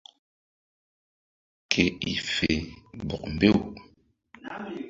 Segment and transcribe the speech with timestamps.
[1.71, 2.51] Ke i fe
[3.07, 3.59] bɔk mbew.